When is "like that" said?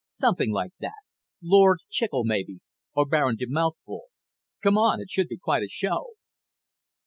0.51-0.97